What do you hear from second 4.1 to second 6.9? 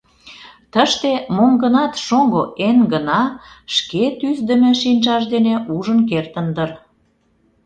тӱсдымӧ шинчаж дене ужын кертын дыр.